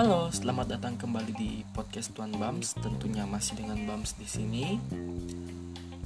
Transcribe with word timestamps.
Halo, 0.00 0.32
selamat 0.32 0.80
datang 0.80 0.96
kembali 0.96 1.32
di 1.36 1.60
podcast 1.76 2.16
Tuan 2.16 2.32
Bams. 2.32 2.72
Tentunya 2.72 3.28
masih 3.28 3.60
dengan 3.60 3.84
Bams 3.84 4.16
di 4.16 4.24
sini. 4.24 4.80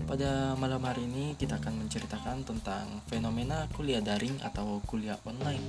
Pada 0.02 0.58
malam 0.58 0.82
hari 0.82 1.06
ini 1.06 1.38
kita 1.38 1.62
akan 1.62 1.86
menceritakan 1.86 2.43
tentang 2.43 2.90
fenomena 3.07 3.70
kuliah 3.70 4.02
daring 4.02 4.34
atau 4.43 4.82
kuliah 4.90 5.14
online. 5.22 5.62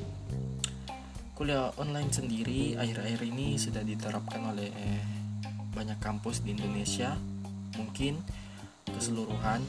Kuliah 1.38 1.70
online 1.78 2.10
sendiri 2.10 2.74
akhir-akhir 2.74 3.22
ini 3.30 3.62
sudah 3.62 3.86
diterapkan 3.86 4.58
oleh 4.58 4.74
banyak 5.78 6.02
kampus 6.02 6.42
di 6.42 6.58
Indonesia, 6.58 7.14
mungkin 7.78 8.26
keseluruhan 8.90 9.62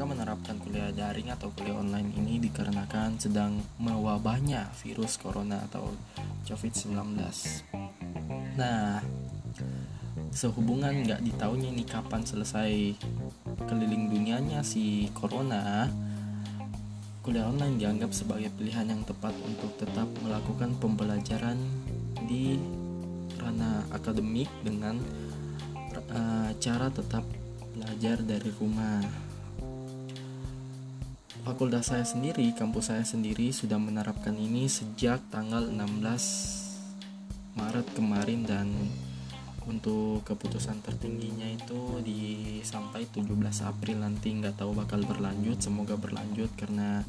mereka 0.00 0.16
menerapkan 0.16 0.56
kuliah 0.64 0.88
daring 0.96 1.28
atau 1.28 1.52
kuliah 1.52 1.76
online 1.76 2.08
ini 2.16 2.40
dikarenakan 2.40 3.20
sedang 3.20 3.60
mewabahnya 3.76 4.72
virus 4.80 5.20
corona 5.20 5.60
atau 5.68 5.92
COVID-19. 6.48 7.20
Nah, 8.56 9.04
sehubungan 10.32 11.04
nggak 11.04 11.20
ditahunya 11.20 11.76
ini 11.76 11.84
kapan 11.84 12.24
selesai 12.24 12.96
keliling 13.68 14.08
dunianya 14.08 14.64
si 14.64 15.12
corona, 15.12 15.84
kuliah 17.20 17.52
online 17.52 17.76
dianggap 17.76 18.16
sebagai 18.16 18.48
pilihan 18.56 18.88
yang 18.88 19.04
tepat 19.04 19.36
untuk 19.44 19.76
tetap 19.76 20.08
melakukan 20.24 20.80
pembelajaran 20.80 21.60
di 22.24 22.56
ranah 23.36 23.84
akademik 23.92 24.48
dengan 24.64 24.96
uh, 26.08 26.56
cara 26.56 26.88
tetap 26.88 27.28
belajar 27.76 28.16
dari 28.24 28.48
rumah 28.56 29.28
fakultas 31.50 31.90
saya 31.90 32.06
sendiri, 32.06 32.54
kampus 32.54 32.94
saya 32.94 33.02
sendiri 33.02 33.50
sudah 33.50 33.74
menerapkan 33.74 34.38
ini 34.38 34.70
sejak 34.70 35.18
tanggal 35.34 35.66
16 35.66 35.98
Maret 37.58 37.90
kemarin 37.98 38.46
dan 38.46 38.70
untuk 39.66 40.22
keputusan 40.22 40.78
tertingginya 40.78 41.50
itu 41.50 41.98
di 42.06 42.22
sampai 42.62 43.02
17 43.10 43.26
April 43.66 43.98
nanti 43.98 44.30
nggak 44.30 44.62
tahu 44.62 44.78
bakal 44.78 45.02
berlanjut 45.02 45.58
semoga 45.58 45.98
berlanjut 45.98 46.54
karena 46.54 47.02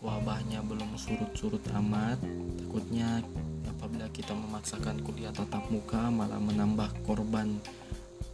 wabahnya 0.00 0.64
belum 0.64 0.96
surut-surut 0.96 1.68
amat. 1.84 2.16
Takutnya 2.64 3.20
apabila 3.68 4.08
kita 4.16 4.32
memaksakan 4.32 5.04
kuliah 5.04 5.36
tatap 5.36 5.68
muka 5.68 6.08
malah 6.08 6.40
menambah 6.40 7.04
korban 7.04 7.60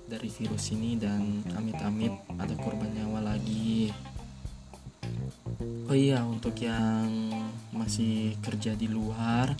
dari 0.06 0.30
virus 0.30 0.70
ini 0.70 0.94
dan 0.94 1.42
amit-amit 1.58 2.14
ada 2.38 2.54
korban 2.62 2.94
nyawa 2.94 3.34
lagi 3.34 3.90
Oh 5.60 5.92
iya, 5.92 6.24
untuk 6.24 6.56
yang 6.64 7.28
masih 7.76 8.32
kerja 8.40 8.72
di 8.72 8.88
luar, 8.88 9.52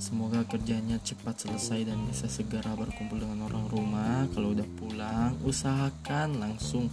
semoga 0.00 0.40
kerjanya 0.48 0.96
cepat 0.96 1.44
selesai 1.44 1.84
dan 1.84 2.00
bisa 2.08 2.24
segera 2.24 2.72
berkumpul 2.72 3.20
dengan 3.20 3.44
orang 3.44 3.68
rumah. 3.68 4.24
Kalau 4.32 4.56
udah 4.56 4.64
pulang, 4.80 5.36
usahakan 5.44 6.40
langsung 6.40 6.88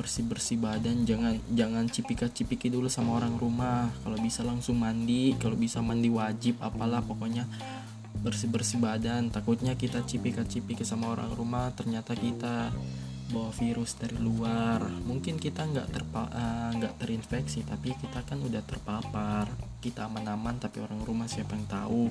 bersih-bersih 0.00 0.56
badan, 0.56 1.04
jangan 1.04 1.36
jangan 1.52 1.84
cipika-cipiki 1.84 2.72
dulu 2.72 2.88
sama 2.88 3.20
orang 3.20 3.36
rumah. 3.36 3.92
Kalau 4.00 4.16
bisa 4.16 4.40
langsung 4.40 4.80
mandi, 4.80 5.36
kalau 5.36 5.60
bisa 5.60 5.84
mandi 5.84 6.08
wajib 6.08 6.56
apalah 6.64 7.04
pokoknya 7.04 7.44
bersih-bersih 8.24 8.80
badan. 8.80 9.28
Takutnya 9.28 9.76
kita 9.76 10.00
cipika-cipiki 10.08 10.88
sama 10.88 11.12
orang 11.12 11.28
rumah, 11.36 11.68
ternyata 11.76 12.16
kita 12.16 12.72
bawa 13.30 13.50
virus 13.54 13.96
dari 13.96 14.18
luar. 14.18 14.82
Mungkin 15.06 15.38
kita 15.38 15.64
nggak 15.64 15.88
terpa 15.94 16.26
eh, 16.30 16.70
nggak 16.76 16.94
uh, 16.94 16.98
terinfeksi 16.98 17.64
tapi 17.64 17.94
kita 17.96 18.26
kan 18.26 18.42
udah 18.42 18.62
terpapar. 18.66 19.48
Kita 19.80 20.10
aman-aman 20.10 20.60
tapi 20.60 20.84
orang 20.84 21.00
rumah 21.06 21.24
siapa 21.24 21.56
yang 21.56 21.66
tahu? 21.70 22.04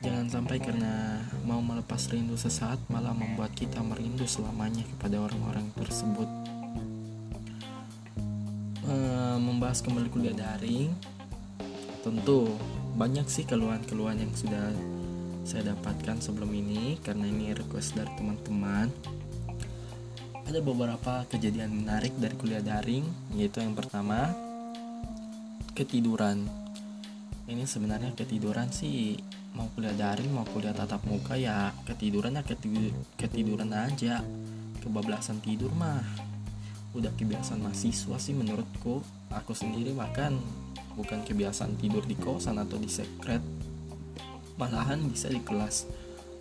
Jangan 0.00 0.26
sampai 0.32 0.56
karena 0.62 1.20
mau 1.44 1.60
melepas 1.60 2.08
rindu 2.08 2.38
sesaat 2.40 2.80
malah 2.88 3.12
membuat 3.12 3.52
kita 3.52 3.84
merindu 3.84 4.24
selamanya 4.24 4.86
kepada 4.96 5.20
orang-orang 5.20 5.68
tersebut. 5.76 6.30
Uh, 8.86 9.36
membahas 9.42 9.82
kembali 9.82 10.08
kuliah 10.14 10.30
daring 10.30 10.94
tentu 12.06 12.54
banyak 12.94 13.26
sih 13.26 13.42
keluhan-keluhan 13.42 14.22
yang 14.22 14.30
sudah 14.30 14.70
saya 15.42 15.74
dapatkan 15.74 16.22
sebelum 16.22 16.54
ini 16.54 16.98
karena 17.02 17.26
ini 17.26 17.50
request 17.50 17.98
dari 17.98 18.10
teman-teman 18.14 18.86
ada 20.46 20.62
beberapa 20.62 21.26
kejadian 21.26 21.82
menarik 21.82 22.14
dari 22.22 22.38
kuliah 22.38 22.62
daring, 22.62 23.02
yaitu 23.34 23.58
yang 23.58 23.74
pertama 23.74 24.30
ketiduran. 25.74 26.46
Ini 27.50 27.66
sebenarnya 27.66 28.14
ketiduran 28.14 28.70
sih 28.70 29.18
mau 29.58 29.66
kuliah 29.74 29.94
daring 29.98 30.30
mau 30.30 30.46
kuliah 30.46 30.70
tatap 30.70 31.02
muka 31.10 31.34
ya 31.34 31.74
ketiduran 31.82 32.38
ya 32.38 32.46
ketidur, 32.46 32.94
ketiduran 33.18 33.74
aja. 33.74 34.22
Kebablasan 34.86 35.42
tidur 35.42 35.74
mah 35.74 36.06
udah 36.94 37.10
kebiasaan 37.18 37.66
mahasiswa 37.66 38.14
sih 38.14 38.34
menurutku. 38.38 39.02
Aku 39.34 39.50
sendiri 39.50 39.98
bahkan 39.98 40.38
bukan 40.94 41.26
kebiasaan 41.26 41.74
tidur 41.74 42.06
di 42.06 42.14
kosan 42.14 42.62
atau 42.62 42.78
di 42.78 42.86
sekret 42.86 43.42
malahan 44.54 45.02
bisa 45.10 45.26
di 45.26 45.42
kelas. 45.42 45.90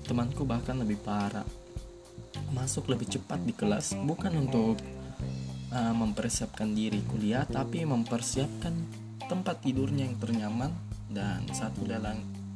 Temanku 0.06 0.46
bahkan 0.46 0.78
lebih 0.78 1.02
parah 1.02 1.65
masuk 2.66 2.90
lebih 2.90 3.06
cepat 3.06 3.38
di 3.46 3.54
kelas 3.54 3.94
bukan 4.10 4.42
untuk 4.42 4.82
uh, 5.70 5.94
mempersiapkan 5.94 6.74
diri 6.74 6.98
kuliah 7.06 7.46
tapi 7.46 7.86
mempersiapkan 7.86 8.74
tempat 9.30 9.62
tidurnya 9.62 10.10
yang 10.10 10.18
ternyaman. 10.18 10.74
Dan 11.06 11.46
saat 11.54 11.78
udah 11.78 12.02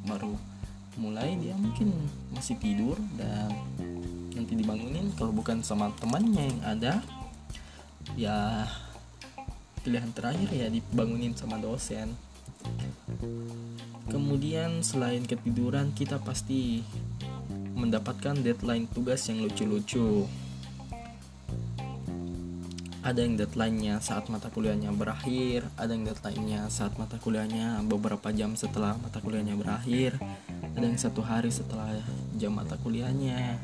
baru 0.09 0.33
mulai 0.97 1.37
dia 1.37 1.53
mungkin 1.53 1.93
masih 2.33 2.57
tidur 2.57 2.97
dan 3.21 3.53
nanti 4.33 4.57
dibangunin. 4.57 5.13
Kalau 5.13 5.29
bukan 5.29 5.61
sama 5.61 5.93
temannya 6.01 6.57
yang 6.57 6.61
ada 6.65 6.93
ya 8.17 8.65
pilihan 9.85 10.09
terakhir 10.17 10.49
ya 10.49 10.73
dibangunin 10.73 11.37
sama 11.37 11.61
dosen. 11.61 12.17
Kemudian 14.09 14.81
selain 14.81 15.21
ketiduran 15.21 15.93
kita 15.93 16.17
pasti 16.17 16.81
mendapatkan 17.79 18.35
deadline 18.43 18.85
tugas 18.91 19.23
yang 19.31 19.47
lucu-lucu. 19.47 20.27
Ada 22.99 23.23
yang 23.23 23.39
deadline-nya 23.39 24.03
saat 24.03 24.27
mata 24.27 24.51
kuliahnya 24.51 24.91
berakhir, 24.91 25.63
ada 25.79 25.95
yang 25.95 26.03
deadline-nya 26.03 26.67
saat 26.67 26.99
mata 26.99 27.15
kuliahnya 27.15 27.79
beberapa 27.87 28.27
jam 28.35 28.59
setelah 28.59 28.99
mata 28.99 29.23
kuliahnya 29.23 29.55
berakhir, 29.55 30.19
ada 30.75 30.83
yang 30.83 30.99
satu 30.99 31.23
hari 31.23 31.47
setelah 31.47 31.95
jam 32.35 32.59
mata 32.59 32.75
kuliahnya, 32.75 33.55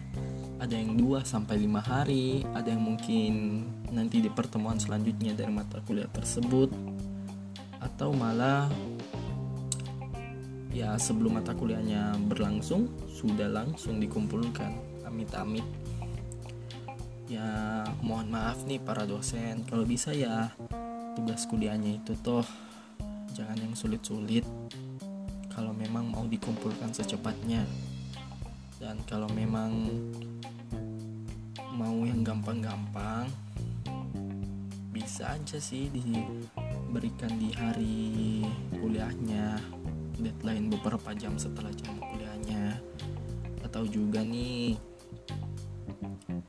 ada 0.55 0.71
yang 0.71 0.95
2 0.95 1.27
sampai 1.27 1.67
5 1.67 1.83
hari, 1.83 2.47
ada 2.55 2.71
yang 2.71 2.79
mungkin 2.79 3.63
nanti 3.91 4.23
di 4.23 4.31
pertemuan 4.31 4.79
selanjutnya 4.79 5.35
dari 5.35 5.51
mata 5.51 5.83
kuliah 5.83 6.07
tersebut 6.09 6.71
atau 7.83 8.15
malah 8.15 8.71
ya 10.75 11.00
sebelum 11.00 11.40
mata 11.40 11.56
kuliahnya 11.56 12.19
berlangsung 12.28 12.91
sudah 13.08 13.47
langsung 13.47 14.03
dikumpulkan. 14.03 14.75
Amit-amit. 15.08 15.63
Ya 17.31 17.47
mohon 18.03 18.28
maaf 18.28 18.68
nih 18.68 18.84
para 18.84 19.08
dosen. 19.08 19.63
Kalau 19.63 19.88
bisa 19.88 20.12
ya 20.12 20.52
tugas 21.16 21.47
kuliahnya 21.47 22.03
itu 22.03 22.12
toh 22.19 22.44
jangan 23.31 23.56
yang 23.56 23.72
sulit-sulit. 23.72 24.44
Kalau 25.47 25.72
memang 25.72 26.12
mau 26.12 26.28
dikumpulkan 26.28 26.92
secepatnya. 26.92 27.63
Dan 28.75 29.00
kalau 29.07 29.31
memang 29.31 29.88
mau 31.71 32.04
yang 32.04 32.19
gampang-gampang 32.19 33.31
bisa 34.92 35.39
aja 35.39 35.56
sih 35.60 35.88
diberikan 35.92 37.31
di 37.39 37.56
hari 37.56 38.44
kuliahnya 38.75 39.60
deadline 40.19 40.71
beberapa 40.71 41.12
jam 41.15 41.35
setelah 41.35 41.71
jam 41.75 41.95
kuliahnya 42.00 42.79
atau 43.65 43.83
juga 43.83 44.23
nih 44.23 44.79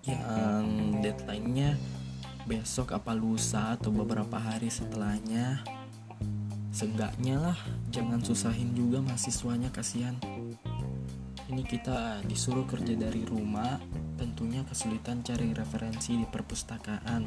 yang 0.07 0.65
deadline-nya 1.03 1.75
besok 2.47 2.95
apa 2.95 3.11
lusa 3.11 3.75
atau 3.75 3.91
beberapa 3.91 4.39
hari 4.39 4.71
setelahnya. 4.71 5.67
Seenggaknya 6.71 7.41
lah 7.41 7.59
jangan 7.91 8.23
susahin 8.23 8.71
juga 8.77 9.03
mahasiswanya 9.03 9.75
kasihan. 9.75 10.15
Ini 11.47 11.63
kita 11.67 12.23
disuruh 12.27 12.67
kerja 12.67 12.95
dari 12.95 13.27
rumah 13.27 13.83
tentunya 14.15 14.63
kesulitan 14.63 15.27
cari 15.27 15.51
referensi 15.51 16.15
di 16.15 16.27
perpustakaan. 16.27 17.23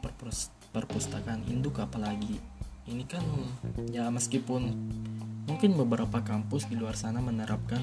Perpus 0.00 0.48
perpustakaan 0.72 1.44
induk 1.50 1.82
apalagi. 1.82 2.40
Ini 2.88 3.04
kan 3.04 3.24
ya 3.92 4.08
meskipun 4.08 4.72
mungkin 5.50 5.74
beberapa 5.74 6.22
kampus 6.22 6.70
di 6.70 6.78
luar 6.78 6.94
sana 6.94 7.18
menerapkan 7.18 7.82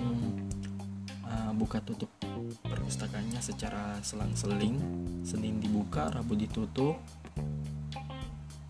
uh, 1.28 1.52
buka 1.52 1.84
tutup 1.84 2.08
perpustakaannya 2.64 3.44
secara 3.44 4.00
selang-seling 4.00 4.80
Senin 5.28 5.60
dibuka 5.60 6.08
Rabu 6.08 6.40
ditutup 6.40 6.96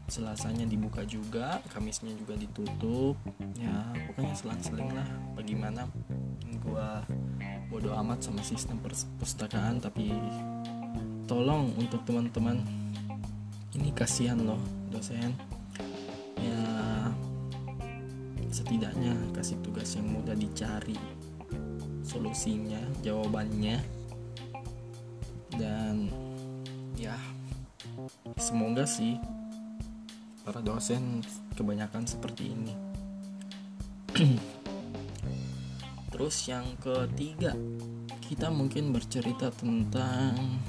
Selasanya 0.08 0.64
dibuka 0.64 1.04
juga, 1.04 1.60
Kamisnya 1.68 2.16
juga 2.16 2.40
ditutup. 2.40 3.20
Ya, 3.60 3.92
pokoknya 4.08 4.40
selang-seling 4.40 4.96
lah. 4.96 5.04
Bagaimana 5.36 5.84
gua 6.64 7.04
bodoh 7.68 7.92
amat 8.00 8.24
sama 8.24 8.40
sistem 8.40 8.80
perpustakaan 8.80 9.84
tapi 9.84 10.08
tolong 11.28 11.76
untuk 11.76 12.00
teman-teman 12.08 12.64
ini 13.76 13.92
kasihan 13.92 14.40
loh 14.40 14.60
dosen 14.88 15.36
setidaknya 18.68 19.16
kasih 19.32 19.56
tugas 19.64 19.96
yang 19.96 20.12
mudah 20.12 20.36
dicari 20.36 21.00
solusinya 22.04 22.84
jawabannya. 23.00 23.80
Dan 25.56 26.12
ya 27.00 27.16
semoga 28.36 28.84
sih 28.84 29.16
para 30.44 30.60
dosen 30.60 31.24
kebanyakan 31.56 32.04
seperti 32.12 32.52
ini. 32.52 32.76
Terus 36.12 36.36
yang 36.52 36.68
ketiga 36.84 37.56
kita 38.20 38.52
mungkin 38.52 38.92
bercerita 38.92 39.48
tentang 39.56 40.60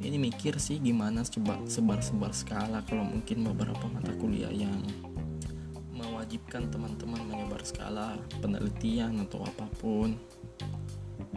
ini 0.00 0.16
mikir 0.16 0.56
sih 0.56 0.80
gimana 0.80 1.28
coba 1.28 1.60
sebar-sebar 1.68 2.32
skala 2.32 2.80
kalau 2.88 3.04
mungkin 3.04 3.44
beberapa 3.44 3.84
mata 3.92 4.16
kuliah 4.16 4.48
yang 4.48 4.80
mewajibkan 6.32 6.64
teman-teman 6.72 7.20
menyebar 7.28 7.60
skala 7.60 8.16
penelitian 8.40 9.20
atau 9.28 9.44
apa 9.44 9.68
pun. 9.76 10.16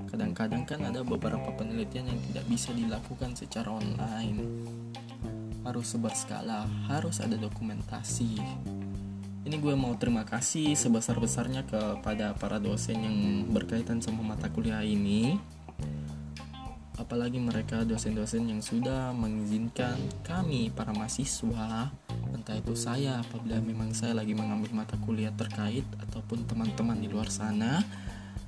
Kadang-kadang 0.07 0.63
kan 0.63 0.87
ada 0.87 1.03
beberapa 1.03 1.51
penelitian 1.51 2.15
yang 2.15 2.19
tidak 2.31 2.45
bisa 2.47 2.71
dilakukan 2.71 3.35
secara 3.35 3.75
online. 3.75 4.39
Harus 5.67 5.91
sebar 5.91 6.15
skala 6.15 6.63
harus 6.87 7.19
ada 7.19 7.35
dokumentasi. 7.35 8.39
Ini 9.43 9.55
gue 9.59 9.75
mau 9.75 9.99
terima 9.99 10.23
kasih 10.23 10.79
sebesar-besarnya 10.79 11.67
kepada 11.67 12.31
para 12.39 12.55
dosen 12.55 12.95
yang 12.95 13.17
berkaitan 13.51 13.99
sama 13.99 14.23
mata 14.23 14.47
kuliah 14.47 14.79
ini 14.79 15.35
apalagi 17.05 17.37
mereka 17.37 17.85
dosen-dosen 17.85 18.49
yang 18.49 18.65
sudah 18.65 19.13
mengizinkan 19.13 19.93
kami 20.25 20.73
para 20.73 20.89
mahasiswa. 20.89 21.93
Entah 22.33 22.57
itu 22.57 22.73
saya 22.73 23.21
apabila 23.21 23.61
memang 23.61 23.93
saya 23.93 24.17
lagi 24.17 24.33
mengambil 24.33 24.73
mata 24.73 24.97
kuliah 25.05 25.29
terkait 25.37 25.85
ataupun 26.01 26.49
teman-teman 26.49 26.97
di 26.97 27.05
luar 27.05 27.29
sana 27.29 27.85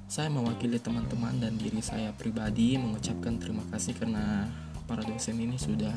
saya 0.08 0.32
mewakili 0.32 0.80
teman-teman 0.80 1.36
dan 1.36 1.60
diri 1.60 1.84
saya 1.84 2.16
pribadi 2.16 2.80
mengucapkan 2.80 3.36
terima 3.44 3.60
kasih 3.76 3.92
karena 3.92 4.48
para 4.88 5.04
dosen 5.04 5.36
ini 5.36 5.60
sudah 5.60 5.92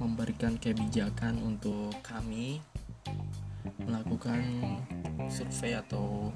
memberikan 0.00 0.56
kebijakan 0.56 1.36
untuk 1.44 1.92
kami 2.00 2.64
melakukan 3.84 4.40
survei 5.28 5.76
atau 5.76 6.32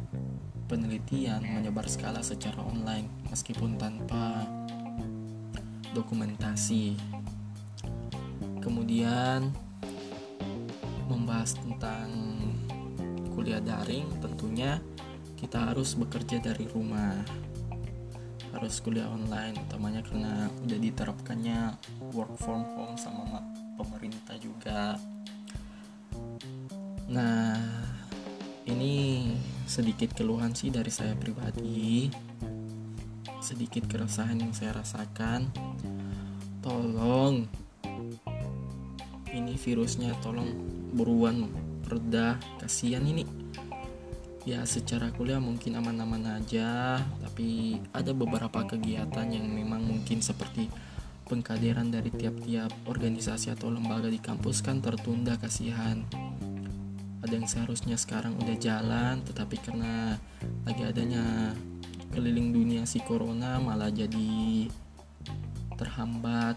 penelitian 0.69 1.41
menyebar 1.41 1.89
skala 1.89 2.21
secara 2.21 2.61
online 2.61 3.09
meskipun 3.33 3.81
tanpa 3.81 4.45
dokumentasi. 5.97 6.93
Kemudian 8.61 9.49
membahas 11.09 11.57
tentang 11.57 12.13
kuliah 13.33 13.63
daring 13.65 14.05
tentunya 14.21 14.77
kita 15.41 15.73
harus 15.73 15.97
bekerja 15.97 16.45
dari 16.45 16.69
rumah. 16.69 17.17
Harus 18.53 18.81
kuliah 18.81 19.09
online 19.09 19.57
utamanya 19.69 20.05
karena 20.05 20.49
udah 20.65 20.79
diterapkannya 20.81 21.61
work 22.13 22.37
from 22.41 22.65
home 22.77 22.97
sama 23.01 23.41
pemerintah 23.77 24.37
juga. 24.41 24.97
Nah 27.09 27.57
ini 28.67 29.31
sedikit 29.69 30.17
keluhan 30.17 30.57
sih 30.57 30.73
dari 30.73 30.91
saya 30.91 31.13
pribadi 31.15 32.11
sedikit 33.47 33.87
keresahan 33.87 34.43
yang 34.43 34.51
saya 34.51 34.75
rasakan. 34.75 35.47
Tolong 36.59 37.47
ini 39.31 39.55
virusnya 39.55 40.19
tolong 40.19 40.51
buruan 40.91 41.47
reda 41.87 42.43
kasihan 42.59 43.07
ini. 43.07 43.23
Ya 44.43 44.67
secara 44.67 45.15
kuliah 45.15 45.39
mungkin 45.39 45.79
aman-aman 45.79 46.43
aja 46.43 46.99
tapi 47.23 47.79
ada 47.95 48.11
beberapa 48.11 48.67
kegiatan 48.67 49.31
yang 49.31 49.47
memang 49.47 49.83
mungkin 49.87 50.19
seperti 50.19 50.67
pengkaderan 51.27 51.91
dari 51.91 52.11
tiap-tiap 52.15 52.71
organisasi 52.87 53.55
atau 53.55 53.71
lembaga 53.71 54.11
di 54.11 54.19
kampus 54.19 54.59
kan 54.59 54.83
tertunda 54.83 55.39
kasihan. 55.39 56.03
Ada 57.23 57.43
yang 57.43 57.47
seharusnya 57.51 57.95
sekarang 57.95 58.39
udah 58.39 58.59
jalan 58.59 59.23
tetapi 59.23 59.59
karena 59.63 60.15
lagi 60.63 60.83
adanya 60.87 61.55
keliling 62.12 62.55
dunia 62.55 62.82
si 62.85 63.03
corona 63.03 63.58
malah 63.58 63.91
jadi 63.91 64.70
terhambat 65.76 66.56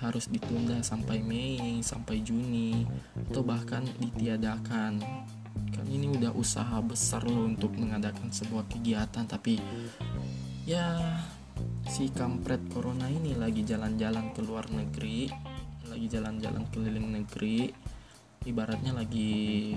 harus 0.00 0.32
ditunda 0.32 0.80
sampai 0.80 1.20
Mei 1.20 1.84
sampai 1.84 2.24
Juni 2.24 2.88
atau 3.28 3.44
bahkan 3.44 3.84
ditiadakan. 4.00 4.96
Kan 5.74 5.86
ini 5.86 6.08
udah 6.16 6.32
usaha 6.32 6.80
besar 6.80 7.22
loh 7.28 7.44
untuk 7.44 7.76
mengadakan 7.76 8.32
sebuah 8.32 8.64
kegiatan 8.72 9.28
tapi 9.28 9.60
ya 10.64 11.20
si 11.84 12.08
kampret 12.08 12.64
corona 12.72 13.06
ini 13.12 13.36
lagi 13.36 13.60
jalan-jalan 13.60 14.32
ke 14.32 14.40
luar 14.40 14.64
negeri 14.72 15.28
lagi 15.92 16.06
jalan-jalan 16.08 16.64
keliling 16.72 17.12
negeri 17.12 17.68
ibaratnya 18.48 18.96
lagi 18.96 19.76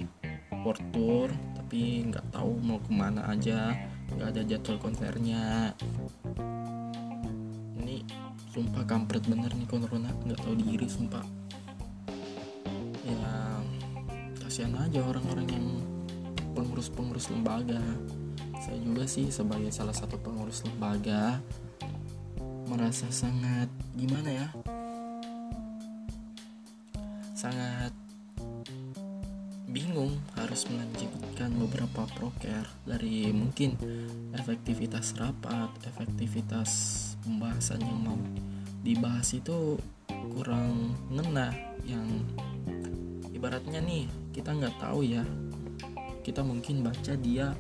world 0.64 0.84
tour 0.96 1.28
tapi 1.60 2.08
nggak 2.08 2.32
tahu 2.32 2.52
mau 2.64 2.80
ke 2.80 2.92
mana 2.96 3.28
aja 3.28 3.76
nggak 4.16 4.28
ada 4.32 4.42
jadwal 4.48 4.78
konsernya. 4.80 5.76
Ini 7.82 8.04
sumpah 8.56 8.84
kampret 8.88 9.24
bener 9.28 9.52
nih 9.52 9.68
corona 9.68 10.12
nggak 10.24 10.40
tahu 10.40 10.56
diri 10.56 10.88
sumpah. 10.88 11.26
Ya 13.04 13.32
kasihan 14.44 14.76
aja 14.80 15.04
orang-orang 15.04 15.48
yang 15.52 15.68
pengurus-pengurus 16.56 17.28
lembaga. 17.30 17.82
Saya 18.58 18.80
juga 18.82 19.06
sih 19.06 19.30
sebagai 19.30 19.70
salah 19.70 19.94
satu 19.94 20.18
pengurus 20.20 20.66
lembaga 20.66 21.40
merasa 22.68 23.08
sangat 23.14 23.72
gimana 23.96 24.30
ya? 24.44 24.48
Sangat 27.38 27.94
bingung 29.70 30.18
harus 30.58 30.74
beberapa 31.54 32.10
proker 32.18 32.66
dari 32.82 33.30
mungkin 33.30 33.78
efektivitas 34.34 35.14
rapat, 35.22 35.70
efektivitas 35.86 36.72
pembahasan 37.22 37.78
yang 37.86 38.00
mau 38.02 38.18
dibahas 38.82 39.38
itu 39.38 39.78
kurang 40.34 40.98
ngena 41.14 41.54
yang 41.86 42.10
ibaratnya 43.30 43.78
nih 43.86 44.10
kita 44.34 44.50
nggak 44.58 44.82
tahu 44.82 45.06
ya. 45.06 45.22
Kita 46.26 46.42
mungkin 46.42 46.82
baca 46.82 47.14
dia 47.14 47.54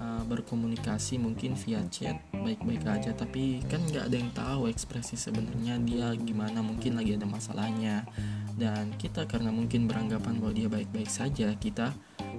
uh, 0.00 0.22
berkomunikasi 0.24 1.20
mungkin 1.20 1.54
via 1.54 1.84
chat 1.92 2.16
baik-baik 2.32 2.82
aja. 2.88 3.12
Tapi 3.12 3.60
kan 3.68 3.84
nggak 3.84 4.08
ada 4.08 4.16
yang 4.16 4.32
tahu 4.32 4.72
ekspresi 4.72 5.20
sebenarnya 5.20 5.76
dia 5.84 6.16
gimana 6.16 6.64
mungkin 6.64 6.96
lagi 6.96 7.14
ada 7.14 7.28
masalahnya. 7.28 8.08
Dan 8.56 8.96
kita 8.96 9.28
karena 9.28 9.52
mungkin 9.52 9.86
beranggapan 9.86 10.40
bahwa 10.40 10.52
dia 10.56 10.68
baik-baik 10.68 11.08
saja 11.08 11.52
kita 11.56 11.92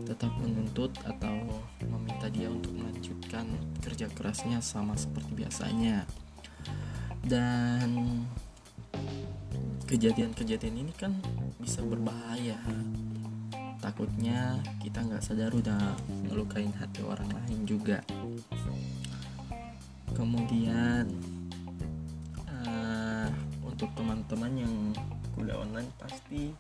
tetap 0.06 0.34
menuntut 0.42 0.92
atau 1.06 1.62
meminta 1.86 2.28
dia 2.30 2.50
untuk 2.50 2.74
melanjutkan 2.74 3.46
kerja 3.82 4.10
kerasnya 4.12 4.60
sama 4.60 4.98
seperti 4.98 5.32
biasanya. 5.38 6.06
Dan 7.22 8.26
kejadian-kejadian 9.86 10.88
ini 10.88 10.94
kan 10.96 11.14
bisa 11.60 11.84
berbahaya 11.84 12.58
takutnya 13.82 14.62
kita 14.80 15.02
nggak 15.02 15.26
sadar 15.26 15.52
udah 15.52 15.98
ngelukain 16.30 16.72
hati 16.78 17.02
orang 17.02 17.28
lain 17.34 17.66
juga 17.66 18.00
kemudian 20.14 21.10
uh, 22.46 23.28
untuk 23.66 23.90
teman-teman 23.98 24.54
yang 24.54 24.76
kuliah 25.34 25.58
online 25.58 25.90
pasti 25.98 26.54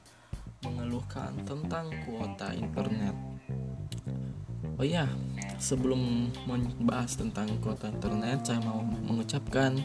mengeluhkan 0.61 1.33
tentang 1.45 1.89
kuota 2.05 2.53
internet. 2.53 3.15
Oh 4.77 4.85
ya, 4.85 5.05
sebelum 5.61 6.29
membahas 6.49 7.17
tentang 7.17 7.49
kuota 7.61 7.89
internet, 7.89 8.45
saya 8.45 8.61
mau 8.65 8.81
mengucapkan 8.81 9.77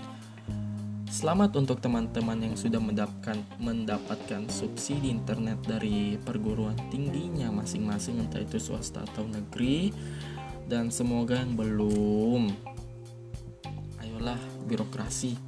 selamat 1.17 1.57
untuk 1.57 1.81
teman-teman 1.81 2.37
yang 2.45 2.53
sudah 2.61 2.77
mendapatkan 2.77 3.41
mendapatkan 3.57 4.53
subsidi 4.53 5.09
internet 5.09 5.57
dari 5.65 6.21
perguruan 6.21 6.77
tingginya 6.93 7.49
masing-masing 7.49 8.21
entah 8.21 8.45
itu 8.45 8.61
swasta 8.61 9.01
atau 9.01 9.25
negeri. 9.25 9.97
Dan 10.69 10.93
semoga 10.93 11.41
yang 11.41 11.57
belum 11.57 12.53
ayolah 14.05 14.37
birokrasi 14.69 15.41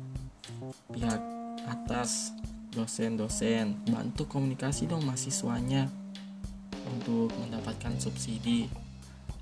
pihak 0.88 1.20
atas 1.68 2.32
dosen-dosen 2.72 3.76
bantu 3.92 4.24
komunikasi 4.24 4.88
dong 4.88 5.04
mahasiswanya 5.04 5.84
untuk 6.96 7.28
mendapatkan 7.44 7.92
subsidi. 8.00 8.72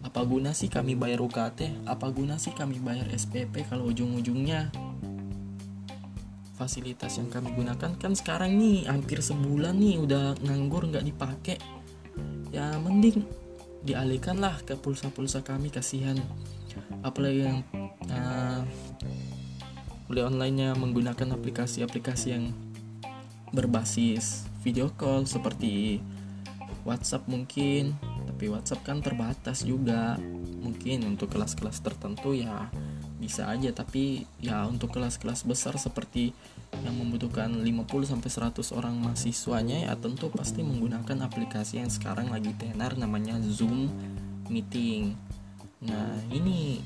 Apa 0.02 0.26
guna 0.26 0.50
sih 0.50 0.66
kami 0.66 0.99
bayar 0.99 1.23
UKT 1.23 1.87
apa 1.87 2.11
guna 2.11 2.35
sih 2.35 2.50
kami 2.50 2.83
bayar 2.83 3.06
SPP 3.14 3.71
kalau 3.71 3.87
ujung-ujungnya 3.95 4.75
fasilitas 6.56 7.20
yang 7.20 7.28
kami 7.28 7.52
gunakan 7.52 7.92
kan 8.00 8.12
sekarang 8.16 8.56
nih 8.56 8.88
hampir 8.88 9.20
sebulan 9.20 9.76
nih 9.76 10.00
udah 10.00 10.40
nganggur 10.40 10.88
nggak 10.88 11.04
dipakai. 11.04 11.60
Ya 12.48 12.72
mending 12.80 13.28
dialihkan 13.84 14.40
lah 14.40 14.56
ke 14.64 14.75
pulsa-pulsa 14.75 15.44
kami 15.44 15.68
kasihan. 15.68 16.16
Apalagi 17.04 17.44
yang 17.44 17.60
uh, 18.08 18.64
kuliah 20.08 20.26
online-nya 20.32 20.72
menggunakan 20.75 21.36
aplikasi-aplikasi 21.36 22.26
yang 22.32 22.50
berbasis 23.52 24.48
video 24.64 24.90
call 24.96 25.28
seperti 25.28 26.00
WhatsApp 26.88 27.28
mungkin. 27.28 27.92
Tapi 28.26 28.48
WhatsApp 28.48 28.82
kan 28.82 29.04
terbatas 29.04 29.60
juga. 29.62 30.16
Mungkin 30.66 31.04
untuk 31.06 31.30
kelas-kelas 31.36 31.84
tertentu 31.84 32.34
ya 32.34 32.66
bisa 33.26 33.50
aja 33.50 33.75
tapi 33.75 34.23
ya 34.38 34.62
untuk 34.71 34.95
kelas-kelas 34.95 35.42
besar 35.42 35.75
seperti 35.75 36.30
yang 36.87 36.95
membutuhkan 36.95 37.50
50 37.50 38.06
sampai 38.06 38.30
100 38.54 38.78
orang 38.78 38.95
mahasiswanya 39.02 39.90
ya 39.90 39.92
tentu 39.99 40.30
pasti 40.30 40.62
menggunakan 40.62 41.26
aplikasi 41.26 41.83
yang 41.83 41.90
sekarang 41.90 42.30
lagi 42.30 42.54
tenar 42.54 42.95
namanya 42.95 43.42
Zoom 43.42 43.90
meeting. 44.47 45.18
Nah, 45.83 46.14
ini 46.30 46.78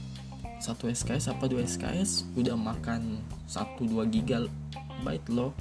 satu 0.60 0.88
SKS 0.88 1.32
apa 1.32 1.44
dua 1.44 1.64
SKS 1.68 2.32
udah 2.36 2.56
makan 2.56 3.20
1 3.48 3.80
2 3.84 4.08
gigabyte 4.08 5.28
loh 5.28 5.52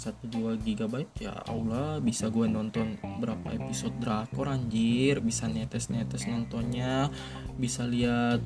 1-2 0.00 0.56
GB 0.64 0.94
ya 1.20 1.36
Allah 1.44 2.00
bisa 2.00 2.32
gue 2.32 2.48
nonton 2.48 2.96
berapa 3.20 3.52
episode 3.52 3.92
drakor 4.00 4.48
anjir. 4.48 5.20
Bisa 5.20 5.44
netes-netes 5.44 6.24
nontonnya 6.24 7.12
bisa 7.60 7.84
lihat 7.84 8.40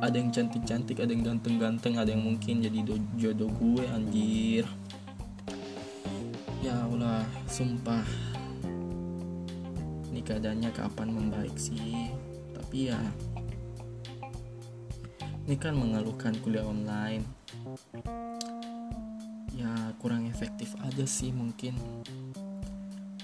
ada 0.00 0.16
yang 0.16 0.32
cantik-cantik 0.32 1.04
ada 1.04 1.12
yang 1.12 1.28
ganteng-ganteng 1.28 2.00
ada 2.00 2.08
yang 2.08 2.24
mungkin 2.24 2.64
jadi 2.64 2.80
jodoh 3.20 3.52
gue 3.60 3.84
anjir. 3.92 4.64
Ya 6.64 6.80
Allah 6.88 7.28
sumpah. 7.44 8.08
Ini 10.08 10.24
keadaannya 10.24 10.72
kapan 10.72 11.12
membaik 11.12 11.60
sih? 11.60 12.08
Tapi 12.56 12.88
ya 12.88 13.00
ini 15.48 15.56
kan 15.56 15.76
mengeluhkan 15.76 16.36
kuliah 16.44 16.64
online 16.64 17.24
kurang 19.96 20.28
efektif 20.28 20.76
aja 20.84 21.08
sih 21.08 21.32
mungkin 21.32 21.72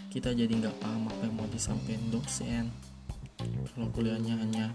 kita 0.08 0.32
jadi 0.32 0.50
nggak 0.50 0.78
paham 0.80 1.10
apa 1.10 1.22
yang 1.28 1.34
mau 1.36 1.48
disampaikan 1.52 2.06
dosen 2.08 2.64
kalau 3.74 3.90
kuliahnya 3.92 4.34
hanya 4.38 4.66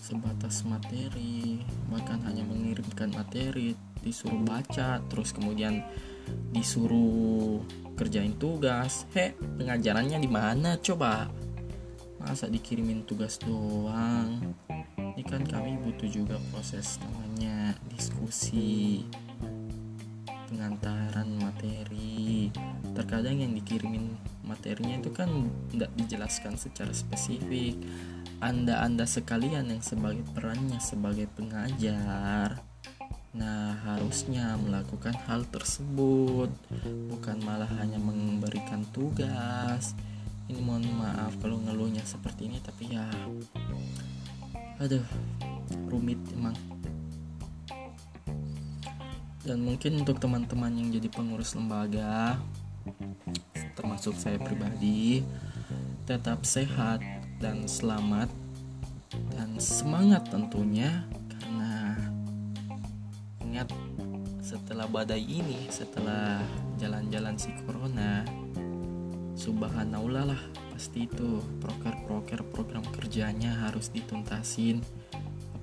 sebatas 0.00 0.66
materi 0.66 1.62
bahkan 1.90 2.18
hanya 2.26 2.42
mengirimkan 2.46 3.14
materi 3.14 3.78
disuruh 4.02 4.38
baca 4.42 5.02
terus 5.10 5.34
kemudian 5.34 5.82
disuruh 6.54 7.62
kerjain 7.96 8.36
tugas. 8.36 9.08
He 9.16 9.32
pengajarannya 9.34 10.20
di 10.20 10.30
mana? 10.30 10.76
Coba 10.78 11.26
masa 12.20 12.46
dikirimin 12.46 13.08
tugas 13.08 13.40
doang? 13.40 14.54
Ini 15.16 15.24
kan 15.24 15.42
kami 15.48 15.80
butuh 15.80 16.06
juga 16.12 16.36
proses 16.52 17.00
namanya 17.00 17.72
diskusi 17.88 19.02
pengantaran 20.46 21.28
materi. 21.38 22.48
Terkadang 22.94 23.42
yang 23.42 23.52
dikirimin 23.52 24.14
materinya 24.46 25.02
itu 25.02 25.10
kan 25.10 25.50
tidak 25.74 25.90
dijelaskan 25.98 26.54
secara 26.56 26.94
spesifik. 26.94 27.76
Anda-anda 28.38 29.04
sekalian 29.04 29.68
yang 29.68 29.82
sebagai 29.82 30.22
perannya 30.32 30.78
sebagai 30.78 31.26
pengajar 31.34 32.62
Nah, 33.36 33.76
harusnya 33.84 34.56
melakukan 34.56 35.12
hal 35.28 35.44
tersebut, 35.52 36.48
bukan 37.12 37.36
malah 37.44 37.68
hanya 37.76 38.00
memberikan 38.00 38.80
tugas. 38.96 39.92
Ini 40.48 40.56
mohon 40.64 40.88
maaf 40.96 41.36
kalau 41.44 41.60
ngeluhnya 41.60 42.00
seperti 42.08 42.48
ini, 42.48 42.64
tapi 42.64 42.96
ya, 42.96 43.04
aduh, 44.80 45.04
rumit 45.92 46.16
emang 46.32 46.56
dan 49.46 49.62
mungkin 49.62 50.02
untuk 50.02 50.18
teman-teman 50.18 50.74
yang 50.74 50.90
jadi 50.98 51.06
pengurus 51.06 51.54
lembaga 51.54 52.34
termasuk 53.78 54.18
saya 54.18 54.42
pribadi 54.42 55.22
tetap 56.02 56.42
sehat 56.42 56.98
dan 57.38 57.70
selamat 57.70 58.26
dan 59.30 59.54
semangat 59.62 60.26
tentunya 60.26 61.06
karena 61.30 61.94
ingat 63.46 63.70
setelah 64.42 64.90
badai 64.90 65.22
ini 65.22 65.70
setelah 65.70 66.42
jalan-jalan 66.82 67.38
si 67.38 67.54
corona 67.62 68.26
subhanallah 69.38 70.34
lah 70.34 70.42
pasti 70.74 71.06
itu 71.06 71.38
proker-proker 71.62 72.42
program 72.50 72.82
kerjanya 72.98 73.54
harus 73.62 73.94
dituntasin 73.94 74.82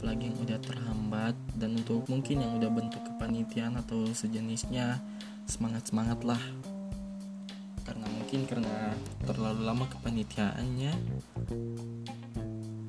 apalagi 0.04 0.36
yang 0.36 0.40
udah 0.44 0.60
terhambat 0.60 1.36
dan 1.56 1.80
untuk 1.80 2.04
mungkin 2.12 2.44
yang 2.44 2.60
udah 2.60 2.68
bentuk 2.68 3.00
kepanitiaan 3.08 3.80
atau 3.80 4.04
sejenisnya 4.12 5.00
semangat 5.48 5.88
semangat 5.88 6.20
lah. 6.28 6.44
Karena 7.88 8.04
mungkin 8.12 8.44
karena 8.44 8.92
terlalu 9.24 9.64
lama 9.64 9.88
kepanitiaannya 9.88 10.92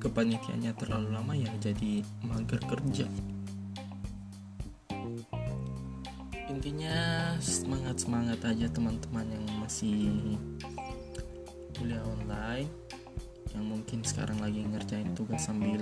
kepanitiaannya 0.03 0.71
terlalu 0.75 1.07
lama 1.15 1.31
ya 1.39 1.47
jadi 1.63 2.03
mager 2.27 2.59
kerja. 2.67 3.07
Intinya 6.51 6.99
semangat 7.39 8.03
semangat 8.03 8.43
aja 8.43 8.67
teman-teman 8.67 9.23
yang 9.31 9.47
masih 9.63 10.35
kuliah 11.79 12.03
online 12.03 12.67
yang 13.55 13.71
mungkin 13.71 14.03
sekarang 14.03 14.43
lagi 14.43 14.67
ngerjain 14.67 15.15
tugas 15.15 15.47
sambil 15.47 15.79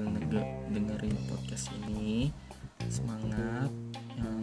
dengerin 0.70 1.18
podcast 1.26 1.74
ini. 1.82 2.30
Semangat 2.86 3.74
yang 4.14 4.42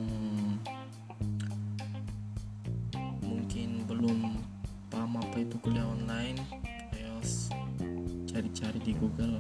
mungkin 3.22 3.86
belum 3.86 4.42
paham 4.90 5.22
apa 5.22 5.36
itu 5.38 5.54
kuliah 5.62 5.86
online 5.86 6.42
ayo 6.98 7.22
cari-cari 8.26 8.82
di 8.82 8.92
Google. 8.98 9.38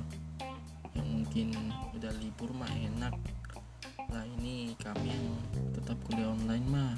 Yang 0.94 1.08
mungkin 1.10 1.48
udah 1.98 2.12
libur 2.22 2.54
mah 2.54 2.70
enak. 2.70 3.14
Lah 4.10 4.22
ini 4.38 4.78
kami 4.78 5.10
yang 5.10 5.34
tetap 5.74 5.98
kuliah 6.06 6.30
online 6.30 6.66
mah. 6.70 6.94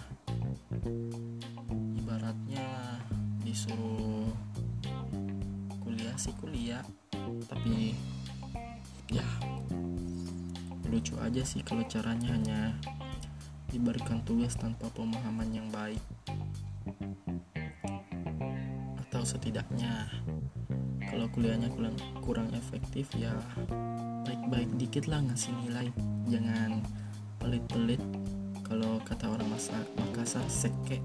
Ibaratnya 1.97 3.01
disuruh 3.45 4.32
sih 6.19 6.35
kuliah. 6.41 6.85
Tapi 7.49 7.97
ya 9.13 9.27
lucu 10.89 11.17
aja 11.21 11.41
sih 11.41 11.65
kalau 11.65 11.85
caranya 11.89 12.37
hanya 12.37 12.61
diberikan 13.73 14.21
tugas 14.29 14.53
tanpa 14.57 14.89
pemahaman 14.93 15.49
yang 15.53 15.69
baik. 15.73 16.01
Atau 19.09 19.25
setidaknya 19.25 20.09
kalau 21.09 21.29
kuliahnya 21.33 21.69
kurang 21.73 21.97
kurang 22.25 22.49
efektif 22.57 23.09
ya 23.17 23.33
baik-baik 24.25 24.69
dikit 24.81 25.05
lah 25.09 25.21
ngasih 25.25 25.53
nilai. 25.65 25.89
Jangan 26.29 26.85
pelit-pelit 27.41 28.01
kalau 28.65 28.97
kata 29.05 29.29
orang 29.29 29.49
Makassar 29.53 30.45
seke 30.49 31.01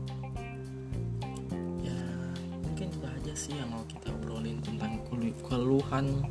keluhan 5.57 6.21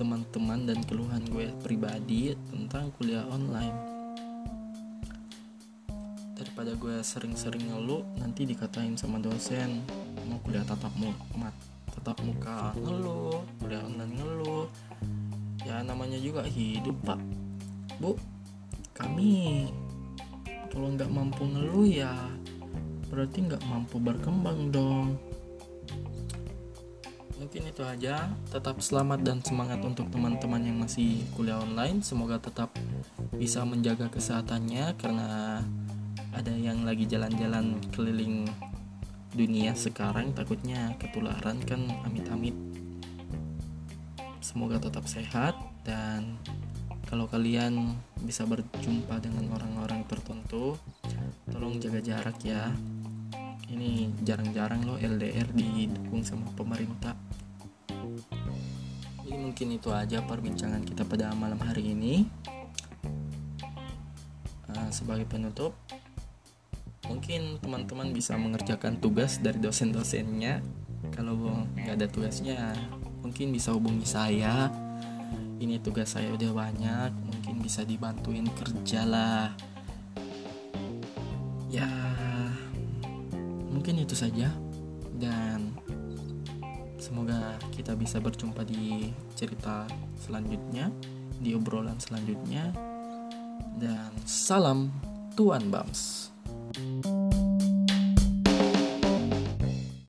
teman-teman 0.00 0.64
dan 0.64 0.80
keluhan 0.88 1.20
gue 1.28 1.52
pribadi 1.60 2.32
tentang 2.48 2.88
kuliah 2.96 3.20
online. 3.28 3.76
Daripada 6.32 6.72
gue 6.72 7.04
sering-sering 7.04 7.68
ngeluh 7.68 8.00
nanti 8.16 8.48
dikatain 8.48 8.96
sama 8.96 9.20
dosen 9.20 9.84
mau 10.24 10.40
kuliah 10.40 10.64
tatap 10.64 10.96
muka 10.96 11.52
tatap 11.92 12.16
muka 12.24 12.72
ngeluh 12.80 13.44
kuliah 13.60 13.84
online 13.84 14.16
ngeluh. 14.16 14.66
Ya 15.68 15.84
namanya 15.84 16.16
juga 16.16 16.48
hidup 16.48 16.96
pak. 17.04 17.20
Bu 18.00 18.16
kami 18.96 19.68
kalau 20.72 20.96
nggak 20.96 21.12
mampu 21.12 21.44
ngeluh 21.44 21.84
ya 21.84 22.16
berarti 23.12 23.52
nggak 23.52 23.62
mampu 23.68 24.00
berkembang 24.00 24.72
dong 24.72 25.20
mungkin 27.38 27.68
itu 27.68 27.82
aja. 27.82 28.30
Tetap 28.50 28.78
selamat 28.78 29.20
dan 29.26 29.38
semangat 29.42 29.80
untuk 29.82 30.10
teman-teman 30.10 30.62
yang 30.62 30.78
masih 30.78 31.22
kuliah 31.34 31.58
online. 31.58 32.00
Semoga 32.00 32.38
tetap 32.38 32.70
bisa 33.34 33.66
menjaga 33.66 34.10
kesehatannya 34.10 34.94
karena 34.98 35.60
ada 36.34 36.52
yang 36.54 36.82
lagi 36.82 37.06
jalan-jalan 37.06 37.78
keliling 37.94 38.46
dunia 39.34 39.74
sekarang. 39.74 40.34
Takutnya 40.34 40.94
ketularan 40.98 41.58
kan 41.66 41.86
amit-amit. 42.06 42.54
Semoga 44.38 44.78
tetap 44.78 45.08
sehat 45.10 45.56
dan 45.82 46.38
kalau 47.08 47.28
kalian 47.28 47.94
bisa 48.24 48.48
berjumpa 48.48 49.20
dengan 49.20 49.52
orang-orang 49.52 50.02
tertentu 50.08 50.74
tolong 51.52 51.76
jaga 51.76 52.00
jarak 52.00 52.40
ya 52.40 52.72
ini 53.74 54.14
jarang-jarang 54.22 54.86
loh 54.86 54.96
LDR 55.02 55.50
didukung 55.50 56.22
sama 56.22 56.46
pemerintah. 56.54 57.18
Jadi 59.24 59.34
mungkin 59.34 59.68
itu 59.74 59.90
aja 59.90 60.22
perbincangan 60.22 60.86
kita 60.86 61.02
pada 61.02 61.34
malam 61.34 61.58
hari 61.58 61.90
ini. 61.90 62.30
Uh, 64.70 64.90
sebagai 64.94 65.26
penutup 65.26 65.74
mungkin 67.04 67.60
teman-teman 67.60 68.16
bisa 68.16 68.38
mengerjakan 68.38 69.02
tugas 69.02 69.42
dari 69.42 69.58
dosen-dosennya. 69.58 70.62
Kalau 71.12 71.36
nggak 71.76 72.00
ada 72.00 72.06
tugasnya 72.08 72.72
mungkin 73.26 73.50
bisa 73.50 73.74
hubungi 73.74 74.06
saya. 74.06 74.70
Ini 75.58 75.82
tugas 75.82 76.14
saya 76.14 76.30
udah 76.30 76.50
banyak 76.54 77.10
mungkin 77.26 77.58
bisa 77.58 77.82
dibantuin 77.82 78.46
kerja 78.54 79.02
lah. 79.02 79.50
Ya 81.72 82.13
mungkin 83.84 84.08
itu 84.08 84.16
saja. 84.16 84.48
Dan 85.12 85.76
semoga 86.96 87.60
kita 87.68 87.92
bisa 87.92 88.16
berjumpa 88.16 88.64
di 88.64 89.12
cerita 89.36 89.84
selanjutnya 90.24 90.88
di 91.36 91.52
obrolan 91.52 92.00
selanjutnya. 92.00 92.72
Dan 93.76 94.08
salam 94.24 94.88
Tuan 95.36 95.68
Bams 95.68 96.32